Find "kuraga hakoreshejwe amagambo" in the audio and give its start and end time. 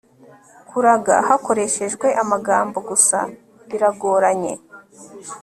0.69-2.77